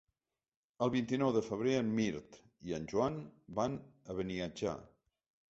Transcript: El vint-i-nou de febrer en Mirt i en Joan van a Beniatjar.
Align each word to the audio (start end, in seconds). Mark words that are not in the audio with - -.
El 0.85 0.91
vint-i-nou 0.95 1.29
de 1.35 1.43
febrer 1.47 1.75
en 1.81 1.91
Mirt 1.99 2.39
i 2.71 2.75
en 2.79 2.89
Joan 2.95 3.21
van 3.61 3.79
a 4.15 4.19
Beniatjar. 4.23 4.77